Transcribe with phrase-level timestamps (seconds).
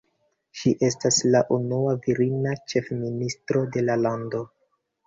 [0.61, 4.45] Ŝi estas la unua virina ĉefministro de la lando.